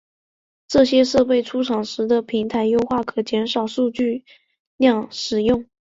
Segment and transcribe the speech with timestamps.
[0.67, 4.25] 这些设备出厂时的平台优化可减少数据流
[4.91, 5.67] 量使用。